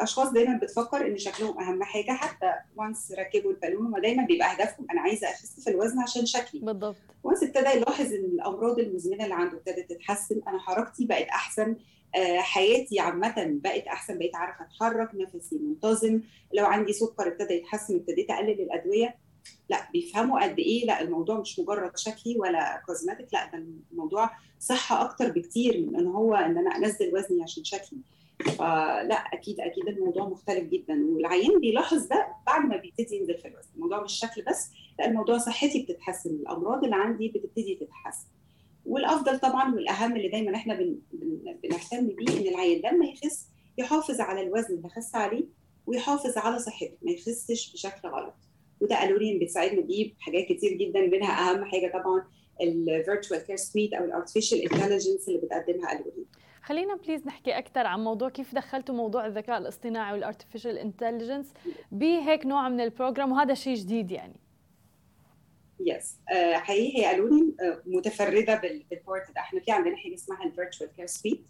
الأشخاص 0.00 0.28
دايما 0.32 0.56
بتفكر 0.62 1.06
إن 1.06 1.18
شكلهم 1.18 1.60
أهم 1.60 1.82
حاجة 1.82 2.10
حتى 2.12 2.52
once 2.76 3.12
ركبوا 3.18 3.50
البالون 3.50 3.86
هم 3.86 3.98
دايما 3.98 4.24
بيبقى 4.24 4.54
هدفهم 4.54 4.86
أنا 4.90 5.00
عايزة 5.00 5.26
أخس 5.30 5.60
في 5.64 5.70
الوزن 5.70 6.00
عشان 6.00 6.26
شكلي. 6.26 6.60
بالضبط. 6.60 6.96
once 7.24 7.42
ابتدى 7.42 7.68
يلاحظ 7.70 8.06
إن 8.06 8.24
الأمراض 8.24 8.78
المزمنة 8.78 9.24
اللي 9.24 9.34
عنده 9.34 9.56
ابتدت 9.56 9.92
تتحسن 9.92 10.40
أنا 10.48 10.58
حركتي 10.58 11.04
بقت 11.06 11.26
أحسن 11.28 11.76
حياتي 12.38 13.00
عامة 13.00 13.34
بقت 13.36 13.86
أحسن 13.86 14.18
بقيت 14.18 14.36
عارفة 14.36 14.64
أتحرك 14.64 15.08
نفسي 15.14 15.58
منتظم 15.58 16.20
لو 16.54 16.66
عندي 16.66 16.92
سكر 16.92 17.28
ابتدى 17.28 17.54
يتحسن 17.54 17.94
ابتديت 17.96 18.30
أقلل 18.30 18.60
الأدوية. 18.60 19.14
لا 19.68 19.88
بيفهموا 19.92 20.42
قد 20.42 20.58
إيه 20.58 20.86
لا 20.86 21.00
الموضوع 21.00 21.40
مش 21.40 21.58
مجرد 21.58 21.98
شكلي 21.98 22.36
ولا 22.38 22.82
cosmetic 22.86 23.26
لا 23.32 23.50
ده 23.52 23.64
الموضوع 23.92 24.30
صحة 24.60 25.02
أكتر 25.02 25.30
بكتير 25.30 25.80
من 25.86 25.96
إن 25.96 26.06
هو 26.06 26.34
إن 26.34 26.58
أنا 26.58 26.76
أنزل 26.76 27.14
وزني 27.14 27.42
عشان 27.42 27.64
شكلي. 27.64 27.98
فلا 28.42 29.14
أكيد 29.14 29.60
أكيد 29.60 29.88
الموضوع 29.88 30.28
مختلف 30.28 30.64
جدا. 30.64 31.06
والعيان 31.06 31.60
بيلاحظ 31.60 32.06
ده 32.06 32.26
بعد 32.46 32.60
ما 32.64 32.76
بيبتدي 32.76 33.16
ينزل 33.16 33.38
في 33.38 33.48
الوزن 33.48 33.68
الموضوع 33.74 34.02
مش 34.02 34.12
شكل 34.12 34.42
بس 34.42 34.70
لا 34.98 35.06
الموضوع 35.06 35.38
صحتي 35.38 35.82
بتتحسن 35.82 36.30
الأمراض 36.30 36.84
اللي 36.84 36.96
عندي 36.96 37.28
بتبتدي 37.28 37.74
تتحسن. 37.74 38.26
والأفضل 38.86 39.38
طبعا 39.38 39.74
والأهم 39.74 40.16
اللي 40.16 40.28
دايما 40.28 40.56
إحنا 40.56 40.74
بن... 40.74 40.98
بن... 41.12 41.56
بنهتم 41.62 42.06
بيه 42.06 42.40
إن 42.40 42.46
العيان 42.54 42.94
لما 42.94 43.06
يخس 43.06 43.46
يحافظ 43.78 44.20
على 44.20 44.40
الوزن 44.40 44.74
اللي 44.74 44.88
خس 44.88 45.14
عليه 45.14 45.44
ويحافظ 45.86 46.38
على 46.38 46.58
صحته 46.58 46.96
ما 47.02 47.10
يخسش 47.12 47.72
بشكل 47.72 48.08
غلط. 48.08 48.34
وده 48.80 49.04
الورين 49.04 49.38
بتساعدنا 49.38 49.80
بيه 49.80 50.14
بحاجات 50.14 50.44
كتير 50.46 50.72
جدا 50.72 51.00
منها 51.00 51.50
أهم 51.50 51.64
حاجة 51.64 51.92
طبعا 51.92 52.24
ال 52.60 52.70
virtual 52.70 53.40
care 53.40 53.56
suite 53.56 53.92
أو 53.92 54.04
ال 54.04 54.09
artificial 54.09 54.62
intelligence 54.62 55.28
اللي 55.28 55.38
بتقدمها 55.40 55.92
Allurion 55.92 56.24
خلينا 56.62 56.94
please 56.94 57.26
نحكي 57.26 57.58
أكثر 57.58 57.86
عن 57.86 58.04
موضوع 58.04 58.28
كيف 58.28 58.54
دخلتوا 58.54 58.94
موضوع 58.94 59.26
الذكاء 59.26 59.58
الاصطناعي 59.58 60.12
وال 60.12 60.23
artificial 60.23 60.78
intelligence 60.78 61.52
بهيك 61.92 62.46
نوع 62.46 62.68
من 62.68 62.80
ال 62.80 62.87
program 62.87 63.32
وهذا 63.32 63.54
شيء 63.54 63.74
جديد 63.74 64.10
يعني. 64.10 64.36
yes 65.86 66.12
yes. 66.12 66.32
uh, 66.34 66.54
حقيقي 66.54 66.98
هي 67.00 67.04
قالوا 67.06 67.28
لي 67.30 67.52
uh, 67.60 67.76
متفرده 67.86 68.54
بال 68.90 69.03
part 69.03 69.30
ده. 69.34 69.40
إحنا 69.40 69.60
في 69.60 69.72
عندنا 69.72 69.96
حاجة 69.96 70.14
اسمها 70.14 70.44
ال 70.44 70.50
virtual 70.50 70.90
care 70.96 71.06
suite 71.06 71.46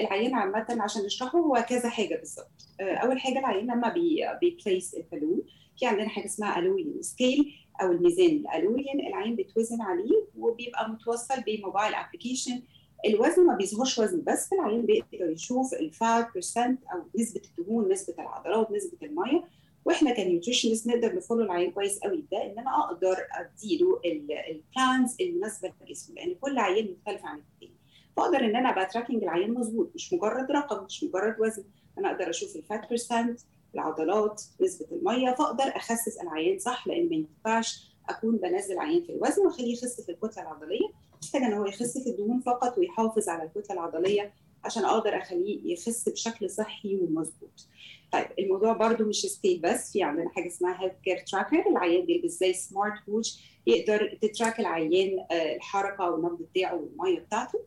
العيان 0.00 0.34
عامة 0.34 0.66
عشان 0.80 1.02
نشرحه 1.02 1.38
هو 1.38 1.64
كذا 1.68 1.88
حاجة 1.88 2.14
بالظبط. 2.16 2.50
uh, 2.82 2.82
أول 3.04 3.20
حاجة 3.20 3.38
العيان 3.38 3.64
لما 3.66 3.88
بي 3.88 4.26
بيبلع 4.40 4.94
البالون 4.94 5.42
في 5.78 5.86
عندنا 5.86 6.08
حاجة 6.08 6.24
اسمها 6.24 6.58
Allurion 6.58 7.02
scale 7.02 7.54
أو 7.82 7.92
الميزان. 7.92 8.26
ال 8.30 8.38
Allurion 8.38 9.00
العيان 9.08 9.36
بيتوزن 9.36 9.82
عليه 9.82 10.26
وبيبقى 10.38 10.90
متوصل 10.90 11.40
ب 11.46 11.53
mobile 11.53 11.94
application 11.94 12.62
الوزن 13.06 13.46
ما 13.46 13.54
بيظهرش 13.56 13.98
وزن 13.98 14.22
بس 14.26 14.52
العيان 14.52 14.86
بيقدر 14.86 15.30
يشوف 15.30 15.74
ال 15.74 15.88
fat 15.88 16.32
percent 16.34 16.78
أو 16.92 16.98
نسبة 17.20 17.40
الدهون 17.58 17.92
نسبة 17.92 18.14
العضلات 18.18 18.70
نسبة 18.70 18.98
المية. 19.06 19.44
وإحنا 19.84 20.14
ك 20.14 20.19
nutritionist 20.19 20.86
نقدر 20.86 21.16
ن 21.16 21.20
follow 21.20 21.42
العيان 21.42 21.70
كويس 21.70 21.98
قوي 21.98 22.24
ده 22.32 22.46
إن 22.46 22.58
أنا 22.58 22.78
أقدر 22.84 23.16
أديله 23.32 24.00
ال 24.04 24.23
plans 24.23 25.16
المناسبة 25.20 25.72
لجسمه 25.86 26.14
لأن 26.14 26.34
كل 26.40 26.58
عيان 26.58 26.94
مختلف 26.98 27.24
عن 27.24 27.38
التاني. 27.38 27.76
فأقدر 28.16 28.44
إن 28.44 28.56
أنا 28.56 28.70
أبقى 28.70 28.86
tracking 28.86 29.22
العيان 29.22 29.54
مظبوط 29.54 29.90
مش 29.94 30.12
مجرد 30.12 30.50
رقم 30.50 30.84
مش 30.84 31.04
مجرد 31.04 31.36
وزن. 31.40 31.64
أنا 31.98 32.10
أقدر 32.12 32.30
أشوف 32.30 32.56
ال 32.56 32.64
fat 32.64 32.88
percent 32.88 33.40
العضلات 33.74 34.42
نسبة 34.60 34.86
المية 34.92 35.34
فأقدر 35.34 35.64
أخسس 35.64 36.20
العيان 36.22 36.58
صح 36.58 36.86
لأن 36.86 37.08
ما 37.08 37.14
ينفعش 37.14 37.92
أكون 38.08 38.36
بنزل 38.36 38.78
عيان 38.78 39.02
في 39.02 39.12
الوزن 39.12 39.42
وأخليه 39.46 39.72
يخس 39.72 40.00
في 40.00 40.12
الكتلة 40.12 40.42
العضلية. 40.42 40.88
محتاج 41.22 41.42
إن 41.42 41.52
هو 41.52 41.66
يخس 41.66 41.98
في 41.98 42.10
الدهون 42.10 42.40
فقط 42.40 42.78
ويحافظ 42.78 43.28
على 43.28 43.42
الكتلة 43.42 43.72
العضلية 43.76 44.32
عشان 44.64 44.84
أقدر 44.84 45.16
أخليه 45.18 45.72
يخس 45.72 46.08
بشكل 46.08 46.50
صحي 46.50 46.96
ومظبوط. 46.96 47.66
طيب 48.12 48.26
الموضوع 48.38 48.72
برضو 48.72 49.04
مش 49.04 49.16
ستيت 49.26 49.60
بس 49.60 49.92
في 49.92 50.02
عندنا 50.02 50.30
حاجة 50.30 50.46
اسمها 50.46 50.82
health 50.82 50.94
care 51.04 51.18
tracker 51.18 51.70
العيان 51.70 52.06
بيلبس 52.06 52.30
زي 52.30 52.52
smart 52.52 53.08
watch 53.08 53.40
يقدر 53.66 54.18
ت 54.22 54.28
track 54.28 54.60
العيان 54.60 55.26
الحركة 55.56 56.10
والنبض 56.10 56.42
بتاعه 56.42 56.74
والمية 56.74 57.20
بتاعته. 57.20 57.58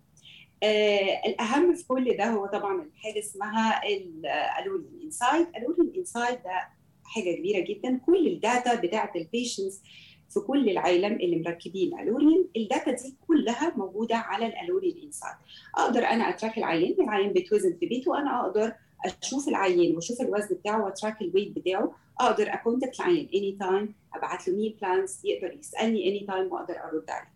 آه 0.64 1.22
الأهم 1.28 1.76
في 1.76 1.88
كل 1.88 2.18
ده 2.18 2.26
هو 2.26 2.46
طبعا 2.46 2.90
حاجة 2.96 3.20
اسمها 3.20 3.82
ال 3.88 4.00
Allurion 4.00 5.00
Insights 5.04 5.48
ال 5.48 5.53
Allurion 5.53 5.94
Insights 5.98 6.44
ده 6.44 6.68
حاجة 7.04 7.36
كبيرة 7.36 7.60
جدا. 7.60 8.00
كل 8.06 8.28
ال 8.28 8.38
data 8.38 8.76
بتاعة 8.76 9.12
ال 9.16 9.23
patients 9.23 9.82
في 10.34 10.40
كل 10.40 10.70
العالم 10.70 11.14
اللي 11.14 11.40
مركبين 11.46 12.00
Allurion 12.00 12.48
ال 12.58 12.65
data 12.65 12.92
دي 12.92 13.16
كلها 13.28 13.74
موجودة 13.78 14.16
على 14.16 14.46
ال 14.48 14.53
Allurion 14.53 14.98
Insights 15.04 15.36
أقدر 15.78 16.00
أنا 16.06 16.30
أ 16.30 16.35
track 16.35 16.58
العيان 16.58 16.96
العيان 17.00 17.34
بيتوزن 17.34 17.74
في 17.80 17.86
بيته 17.86 18.20
أنا 18.20 18.42
أقدر 18.42 18.74
أشوف 19.24 19.48
العيان 19.48 19.96
وأشوف 19.96 20.22
الوزن 20.22 20.56
بتاعه 20.56 20.84
وأ 20.86 20.96
track 20.96 21.22
ال 21.22 21.26
weight 21.26 21.52
بتاعه. 21.56 21.96
أقدر 22.20 22.54
أ 22.54 22.60
contact 22.60 23.00
العيان 23.00 23.28
any 23.34 23.58
time 23.60 23.94
أبعت 24.14 24.48
له 24.48 24.56
meal 24.56 24.78
plans 24.82 25.20
يقدر 25.24 25.54
يسألني 25.54 26.10
any 26.10 26.26
time 26.28 26.52
وأقدر 26.54 26.76
أرد 26.84 27.10
عليه. 27.10 27.31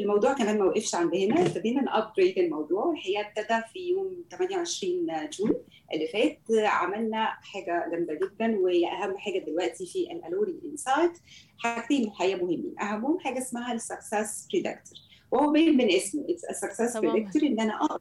الموضوع 0.00 0.32
كمان 0.32 0.58
ما 0.58 0.64
وقفش 0.64 0.94
عند 0.94 1.14
هنا 1.14 1.42
ابتدينا 1.42 1.82
ن 1.82 1.89
upgrade 1.89 2.38
الموضوع 2.38 2.90
الحقيقة 2.92 3.20
ابتدى 3.28 3.60
في 3.72 3.78
يوم 3.88 4.24
28 4.30 5.06
June 5.30 5.54
اللي 5.94 6.06
فات. 6.12 6.38
عملنا 6.66 7.24
حاجة 7.24 7.88
جامدة 7.90 8.14
جدا 8.14 8.58
وهي 8.58 8.86
أهم 8.86 9.18
حاجة 9.18 9.38
دلوقتي 9.38 9.86
في 9.86 9.98
ال 10.12 10.60
Allurion 10.64 10.88
Insights 10.88 11.12
حاجتين 11.58 12.04
الحقيقة 12.04 12.36
مهمين. 12.38 12.74
اهمهم 12.80 13.18
حاجة 13.18 13.38
اسمها 13.38 13.72
ال 13.72 13.81
success 13.81 14.46
predictor 14.52 14.98
وهو 15.30 15.50
باين 15.52 15.76
من 15.76 15.90
اسمه. 15.92 16.26
It's 16.28 16.60
success 16.60 16.96
predictor 16.96 17.42
إن 17.42 17.60
أنا 17.60 17.76
أقدر 17.84 18.00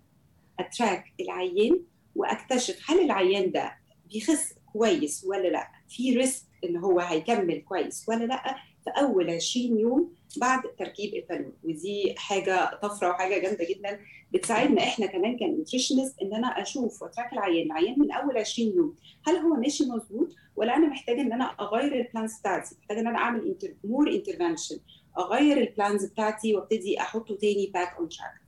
أ 0.59 0.67
track 0.67 1.03
العيان 1.19 1.79
وأكتشف 2.15 2.79
هل 2.91 3.00
العيان 3.00 3.51
ده 3.51 3.71
بيخس 4.13 4.53
كويس 4.73 5.25
ولا 5.25 5.47
لأ. 5.47 5.67
في 5.89 6.17
risk 6.17 6.45
إن 6.63 6.77
هو 6.77 7.00
هيكمل 7.00 7.62
كويس 7.62 8.05
ولا 8.09 8.23
لأ. 8.25 8.55
في 8.83 8.89
أول 8.89 9.29
20 9.29 9.79
يوم 9.79 10.13
بعد 10.37 10.61
تركيب 10.79 11.13
البالون 11.13 11.53
ودي 11.63 12.15
حاجة 12.17 12.79
طفرة 12.81 13.09
وحاجة 13.09 13.39
جامدة 13.41 13.65
جدا. 13.69 13.99
بتساعدنا 14.33 14.83
إحنا 14.83 15.05
كمان 15.05 15.37
ك 15.39 15.46
nutritionist 15.46 16.21
إن 16.21 16.33
أنا 16.33 16.47
أشوف 16.47 17.01
وأ 17.01 17.11
track 17.11 17.33
العيان 17.33 17.65
العيان 17.65 17.99
من 17.99 18.11
أول 18.11 18.37
20 18.37 18.69
يوم. 18.75 18.95
هل 19.27 19.35
هو 19.35 19.53
ماشي 19.55 19.83
مظبوط؟ 19.83 20.29
ولا 20.55 20.75
أنا 20.75 20.87
محتاجة 20.87 21.21
إن 21.21 21.33
أنا 21.33 21.45
أغير 21.45 21.95
ال 21.95 22.03
plans 22.03 22.39
بتاعتي؟ 22.39 22.75
محتاجة 22.81 22.99
إن 22.99 23.07
أنا 23.07 23.17
أعمل 23.17 23.55
more 23.83 24.09
intervention 24.12 24.77
أغير 25.17 25.57
ال 25.57 25.65
plans 25.65 26.05
بتاعتي 26.05 26.55
وأبتدي 26.55 26.99
أحطه 26.99 27.35
تاني 27.35 27.71
back 27.73 27.95
on 28.00 28.09
track 28.09 28.42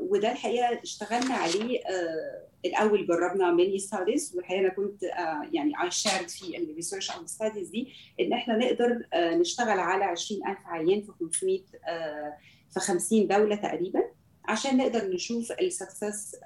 وده 0.00 0.32
الحقيقة 0.32 0.80
اشتغلنا 0.82 1.34
عليه 1.34 1.78
آه 1.80 2.46
الأول 2.64 3.06
جربنا 3.06 3.50
mini 3.52 3.78
studies 3.78 4.32
والحقيقة 4.36 4.60
أنا 4.60 4.68
كنت 4.68 5.04
آه 5.04 5.48
يعني 5.52 5.72
I 5.82 5.90
shared 5.90 6.28
في 6.28 6.56
ال 6.56 6.62
research 6.62 7.10
أو 7.10 7.22
ال 7.22 7.28
studies 7.28 7.68
دي 7.68 7.92
إن 8.20 8.32
إحنا 8.32 8.56
نقدر 8.56 9.06
آه 9.12 9.34
نشتغل 9.34 9.78
على 9.80 10.04
20000 10.04 10.58
عيان 10.66 11.00
في 11.02 11.12
500 11.20 11.60
آه 11.88 12.36
في 12.74 12.80
50 12.80 13.26
دولة 13.26 13.56
تقريبا 13.56 14.02
عشان 14.44 14.76
نقدر 14.76 15.10
نشوف 15.10 15.52
ال 15.52 15.62
success 15.62 16.36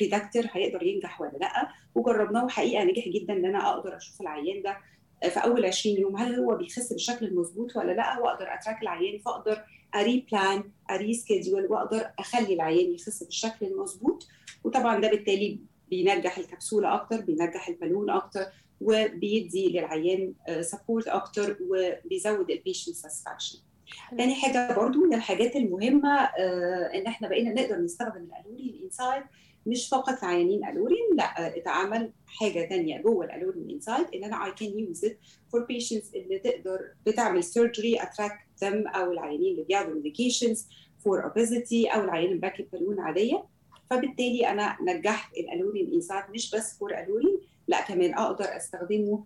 predictor 0.00 0.44
هيقدر 0.52 0.82
ينجح 0.82 1.20
ولا 1.20 1.30
لأ. 1.40 1.68
وجربناه 1.94 2.44
وحقيقة 2.44 2.84
نجح 2.84 3.08
جدا 3.08 3.32
إن 3.32 3.44
أنا 3.44 3.70
أقدر 3.70 3.96
أشوف 3.96 4.20
العيان 4.20 4.62
ده 4.62 4.76
في 5.30 5.40
أول 5.44 5.66
20 5.66 5.96
يوم 5.96 6.16
هل 6.16 6.34
هو 6.34 6.56
بيخس 6.56 6.92
بالشكل 6.92 7.26
المظبوط 7.26 7.76
ولا 7.76 7.92
لأ؟ 7.92 8.18
واقدر 8.18 8.54
أ 8.54 8.59
track 8.59 8.82
العيان 8.82 9.18
فأقدر 9.18 9.62
أ 9.94 10.26
replan 10.32 10.64
أ 10.90 11.14
reschedule 11.14 11.66
وأقدر 11.70 12.10
أخلي 12.18 12.54
العيان 12.54 12.94
يخس 12.94 13.22
بالشكل 13.22 13.66
المظبوط. 13.66 14.26
وطبعا 14.64 15.00
ده 15.00 15.10
بالتالي 15.10 15.58
بينجح 15.90 16.38
الكبسولة 16.38 16.94
أكتر 16.94 17.20
بينجح 17.20 17.68
البالون 17.68 18.10
أكتر 18.10 18.46
وبيدي 18.80 19.68
للعيان 19.68 20.34
support 20.60 21.08
أكتر 21.08 21.56
وبيزود 21.60 22.50
ال 22.50 22.56
patient 22.56 22.94
satisfaction 22.96 23.58
تاني 24.18 24.34
حاجة 24.34 24.74
برضو 24.76 25.04
من 25.06 25.14
الحاجات 25.14 25.56
المهمة 25.56 26.20
إن 26.94 27.06
إحنا 27.06 27.28
بقينا 27.28 27.52
نقدر 27.62 27.76
نستخدم 27.78 28.24
ال 28.32 28.37
Allurion 28.37 28.80
Insights 28.84 29.22
مش 29.66 29.88
فقط 29.88 30.24
عيانين 30.24 30.64
Allurion 30.68 31.16
لا 31.16 31.56
اتعمل 31.56 32.10
حاجة 32.26 32.68
ثانية 32.68 33.02
جوه 33.02 33.24
ال 33.24 33.29
Allurion 33.29 33.70
Insights 33.70 34.06
إن 34.14 34.24
أنا 34.24 34.44
I 34.46 34.52
can 34.52 34.78
use 34.78 35.04
it 35.04 35.18
for 35.52 35.64
patients 35.64 36.14
اللي 36.14 36.38
تقدر 36.38 36.80
بتعمل 37.06 37.44
surgery 37.44 38.02
أ 38.02 38.09
track 38.09 38.46
them 38.62 38.86
أو 38.88 39.12
العيانين 39.12 39.52
اللي 39.52 39.62
بياخدوا 39.62 39.94
medications 39.94 40.66
for 41.04 41.24
obesity 41.24 41.86
أو 41.86 42.00
العيان 42.04 42.32
اللي 42.32 42.49
راكب 42.49 42.66
بالون 42.72 43.00
عادية. 43.00 43.44
فبالتالي 43.90 44.46
أنا 44.50 44.76
نجحت 44.82 45.36
ال 45.36 45.42
Allurion 45.42 45.92
Insights 45.94 46.24
مش 46.34 46.54
بس 46.54 46.78
for 46.78 46.98
Allurion 46.98 47.38
لا 47.68 47.80
كمان 47.82 48.14
أقدر 48.14 48.56
أستخدمه 48.56 49.24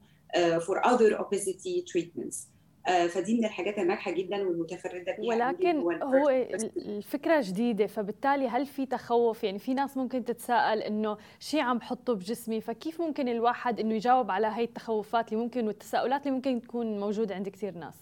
for 0.66 0.78
other 0.78 1.18
obesity 1.18 1.80
treatments 1.92 2.48
فدي 2.84 3.38
من 3.38 3.44
الحاجات 3.44 3.78
الناجحة 3.78 4.10
جدا 4.10 4.36
والمتفردة 4.48 5.16
بيها. 5.18 5.28
ولكن 5.28 5.76
هو 6.02 6.28
الفكرة 6.76 7.40
جديدة 7.40 7.86
فبالتالي 7.86 8.48
هل 8.48 8.66
في 8.66 8.86
تخوف؟ 8.86 9.44
يعني 9.44 9.58
في 9.58 9.74
ناس 9.74 9.96
ممكن 9.96 10.24
تتساءل 10.24 10.82
إنه 10.82 11.16
شيء 11.40 11.60
عم 11.60 11.78
بحطه 11.78 12.14
بجسمي 12.14 12.60
فكيف 12.60 13.00
ممكن 13.00 13.28
الواحد 13.28 13.80
إنه 13.80 13.94
يجاوب 13.94 14.30
على 14.30 14.46
هاي 14.46 14.64
التخوفات 14.64 15.32
اللي 15.32 15.44
ممكن 15.44 15.66
والتساؤلات 15.66 16.26
اللي 16.26 16.36
ممكن 16.36 16.60
تكون 16.60 17.00
موجودة 17.00 17.34
عند 17.34 17.48
كثير 17.48 17.74
ناس؟ 17.74 17.94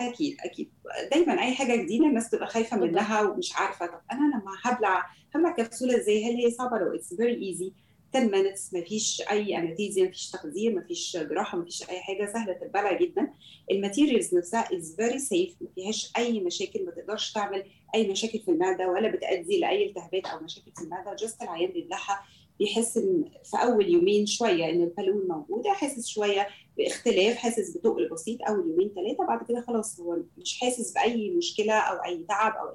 أكيد 0.00 0.36
أكيد. 0.44 0.72
دايما 1.10 1.42
أي 1.42 1.54
حاجة 1.54 1.76
جديدة 1.82 2.06
الناس 2.06 2.30
تبقى 2.30 2.46
خايفة 2.46 2.76
منها 2.76 3.22
ومش 3.22 3.56
عارفة. 3.56 3.86
طب 3.86 4.00
أنا 4.12 4.18
لما 4.20 4.52
هبلع 4.64 5.06
هبلع 5.34 5.50
كبسولة 5.52 5.96
إزاي؟ 5.96 6.24
هل 6.24 6.36
هي 6.36 6.50
صعبة؟ 6.50 6.78
لأ 6.78 6.94
it's 6.94 7.14
very 7.14 7.48
easy 7.48 7.72
10 8.14 8.28
minutes 8.28 8.74
ما 8.74 8.80
فيش 8.84 9.22
أي 9.30 9.58
anesthesia 9.58 10.04
ما 10.04 10.10
فيش 10.10 10.30
تخدير 10.30 10.74
ما 10.74 10.82
فيش 10.82 11.16
جراحة 11.16 11.58
ما 11.58 11.64
فيش 11.64 11.90
أي 11.90 12.00
حاجة 12.00 12.32
سهلة 12.32 12.58
البلع 12.62 12.92
جدا. 12.92 13.32
ال 13.70 13.76
materials 13.76 14.34
نفسها 14.34 14.76
is 14.76 14.96
very 14.96 15.18
safe 15.18 15.54
ما 15.60 15.68
فيهاش 15.74 16.12
أي 16.16 16.40
مشاكل 16.40 16.84
ما 16.84 16.90
تقدرش 16.90 17.32
تعمل 17.32 17.64
أي 17.94 18.08
مشاكل 18.08 18.38
في 18.38 18.50
المعدة 18.50 18.88
ولا 18.88 19.08
بتؤدي 19.08 19.60
لأي 19.60 19.86
التهابات 19.86 20.26
أو 20.26 20.40
مشاكل 20.44 20.70
في 20.76 20.82
المعدة. 20.84 21.14
just 21.14 21.42
العيان 21.42 21.70
بيبلعها 21.70 22.22
بيحس 22.58 22.96
إن 22.96 23.24
في 23.44 23.56
أول 23.56 23.88
يومين 23.88 24.26
شوية 24.26 24.70
إن 24.70 24.82
البالون 24.82 25.28
موجوده 25.28 25.72
حاسس 25.72 26.06
شوية 26.08 26.48
باختلاف 26.76 27.36
حاسس 27.36 27.76
بتقل 27.76 28.08
بسيط 28.08 28.42
أول 28.48 28.70
يومين 28.70 28.92
ثلاثة 28.94 29.26
بعد 29.26 29.46
كده 29.48 29.60
خلاص 29.60 30.00
هو 30.00 30.16
مش 30.38 30.60
حاسس 30.60 30.92
بأي 30.92 31.30
مشكلة 31.30 31.72
أو 31.74 31.96
أي 32.04 32.24
تعب 32.28 32.52
أو 32.52 32.66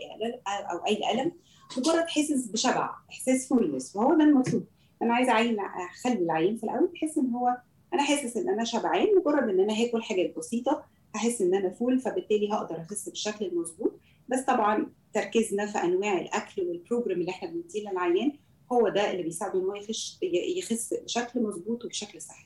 أو 0.47 0.85
أي 0.87 1.11
ألم. 1.11 1.31
مجرد 1.77 2.07
حاسس 2.07 2.45
بشبع 2.47 2.89
إحساس 3.09 3.47
fullness 3.47 3.95
وهو 3.95 4.13
ده 4.17 4.23
المطلوب. 4.23 4.63
أنا 5.03 5.13
عايزة 5.13 5.31
عين 5.31 5.59
أخلي 5.59 6.13
العيان 6.13 6.57
في 6.57 6.63
الأول 6.63 6.87
بحيث 6.87 7.17
إن 7.17 7.29
هو 7.29 7.57
أنا 7.93 8.03
حاسس 8.03 8.37
إن 8.37 8.49
أنا 8.49 8.63
شبعان 8.63 9.07
مجرد 9.17 9.49
إن 9.49 9.59
أنا 9.59 9.73
هاكل 9.73 10.03
حاجات 10.03 10.35
بسيطة 10.37 10.83
هحس 11.15 11.41
إن 11.41 11.53
أنا 11.55 11.69
full 11.69 11.99
فبالتالي 11.99 12.53
هقدر 12.53 12.81
أخس 12.81 13.09
بالشكل 13.09 13.45
المظبوط 13.45 13.99
بس 14.29 14.39
طبعا 14.39 14.91
تركيزنا 15.13 15.65
في 15.65 15.77
أنواع 15.77 16.21
الأكل 16.21 16.61
وال 16.61 16.74
program 16.74 17.19
اللي 17.21 17.31
إحنا 17.31 17.49
بنديه 17.49 17.89
للعيان 17.89 18.31
هو 18.71 18.89
ده 18.89 19.11
اللي 19.11 19.23
بيساعده 19.23 19.59
إن 19.59 19.63
هو 19.65 19.75
يخش 19.75 20.17
يخس 20.57 20.93
بشكل 20.93 21.43
مظبوط 21.43 21.85
وبشكل 21.85 22.21
صحي. 22.21 22.45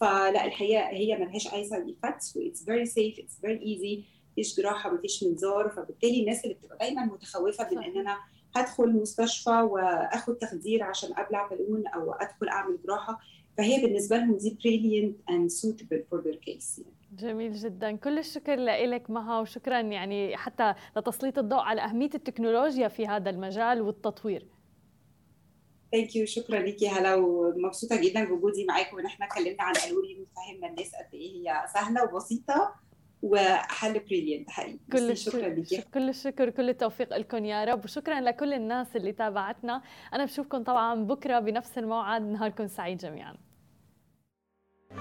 فلا 0.00 0.44
الحقيقة 0.44 0.88
هي 0.88 1.16
ملهاش 1.16 1.54
أي 1.54 1.64
side 1.64 1.96
effects 2.04 2.36
و 2.36 2.42
it's 2.42 2.64
very 2.64 2.86
safe 2.86 3.18
it's 3.18 3.38
very 3.40 3.62
easy 3.62 4.04
مفيش 4.32 4.56
جراحة 4.60 4.94
مفيش 4.94 5.24
منظار 5.24 5.68
فبالتالي 5.68 6.20
الناس 6.20 6.44
اللي 6.44 6.54
بتبقى 6.54 6.78
دايما 6.78 7.04
متخوفة 7.04 7.68
من 7.72 7.84
إن 7.84 7.98
أنا 7.98 8.16
هدخل 8.54 8.92
مستشفى 8.92 9.50
وآخد 9.50 10.36
تخدير 10.36 10.82
عشان 10.82 11.10
ابلع 11.16 11.48
بالون 11.48 11.86
أو 11.86 12.12
أدخل 12.12 12.48
أعمل 12.48 12.78
جراحة. 12.86 13.20
فهي 13.58 13.82
بالنسبة 13.82 14.16
لهم 14.16 14.36
دي 14.36 15.14
and 15.30 15.50
suitable 15.50 16.02
for 16.10 16.22
their 16.22 16.36
case 16.36 16.78
يعني. 16.78 16.96
جميل 17.12 17.52
جدا. 17.52 17.96
كل 17.96 18.18
الشكر 18.18 18.56
لك 18.56 19.10
مها 19.10 19.40
وشكرا 19.40 19.80
يعني 19.80 20.36
حتى 20.36 20.74
لتسليط 20.96 21.38
الضوء 21.38 21.58
على 21.58 21.80
أهمية 21.80 22.10
التكنولوجيا 22.14 22.88
في 22.88 23.06
هذا 23.06 23.30
المجال 23.30 23.82
والتطوير. 23.82 24.46
thank 25.92 26.16
you 26.16 26.26
شكرا 26.26 26.58
ليكي 26.58 26.88
هلا 26.88 27.14
ومبسوطة 27.14 28.00
جدا 28.00 28.24
بوجودي 28.24 28.64
معاكم. 28.64 28.96
وان 28.96 29.06
إحنا 29.06 29.26
اتكلمنا 29.26 29.62
عن 29.62 29.74
Allurion 29.90 30.18
وفهمنا 30.20 30.68
الناس 30.68 30.94
قد 30.94 31.14
إيه 31.14 31.32
هي 31.36 31.64
سهلة 31.74 32.04
وبسيطة. 32.04 32.74
وحل 33.22 33.92
brilliant 33.92 34.50
حقيقي. 34.50 34.78
كل 34.92 35.10
الشكر 35.10 35.48
ليكي. 35.48 35.82
كل 35.94 36.08
الشكر 36.08 36.50
كل 36.50 36.68
التوفيق 36.68 37.16
لكم 37.16 37.44
يا 37.44 37.64
رب. 37.64 37.84
وشكرا 37.84 38.20
لكل 38.20 38.52
الناس 38.52 38.96
اللي 38.96 39.12
تابعتنا. 39.12 39.82
أنا 40.14 40.24
بشوفكم 40.24 40.62
طبعا 40.62 41.04
بكرة 41.04 41.38
بنفس 41.40 41.78
الموعد. 41.78 42.22
نهاركم 42.22 42.66
سعيد 42.66 42.98
جميعا. 42.98 43.34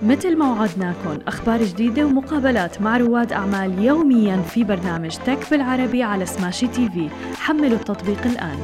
مثل 0.04 0.38
ما 0.38 0.52
وعدناكم 0.52 1.20
أخبار 1.28 1.64
جديدة 1.64 2.06
ومقابلات 2.06 2.82
مع 2.82 2.98
رواد 2.98 3.34
أعمال 3.34 3.84
يوميا 3.84 4.38
في 4.38 4.64
برنامج 4.64 5.18
Tech 5.18 5.52
بالعربي 5.52 6.04
على 6.04 6.26
Smashi 6.26 6.68
TV 6.68 7.10
حملوا 7.36 7.78
التطبيق 7.78 8.26
الآن. 8.26 8.62